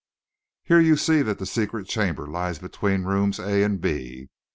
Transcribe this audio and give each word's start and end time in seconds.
]Here 0.63 0.79
you 0.79 0.97
see 0.97 1.21
that 1.21 1.37
the 1.37 1.45
secret 1.45 1.85
chamber 1.87 2.25
lies 2.25 2.57
between 2.57 3.03
the 3.03 3.07
rooms 3.09 3.37
A 3.39 3.61
and 3.61 3.79
B. 3.79 4.31